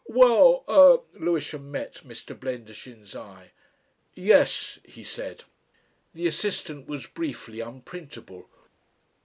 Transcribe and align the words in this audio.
"Well 0.07 0.63
er." 0.67 1.01
Lewisham 1.19 1.69
met 1.69 1.97
Mr. 2.03 2.35
Blendershin's 2.35 3.15
eye. 3.15 3.51
"Yes," 4.15 4.79
he 4.83 5.03
said. 5.03 5.43
The 6.15 6.25
assistant 6.25 6.87
was 6.87 7.05
briefly 7.05 7.59
unprintable. 7.59 8.49